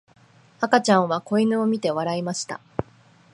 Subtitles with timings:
[0.59, 2.59] 赤ちゃんは子犬を見て笑いました。